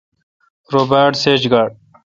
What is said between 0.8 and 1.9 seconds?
باڑ سیج گار۔